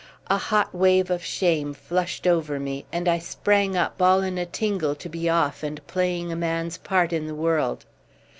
[0.31, 4.47] A hot wave of shame flushed over me, and I sprang up all in a
[4.47, 7.85] tingle to be off and playing a man's part in the world.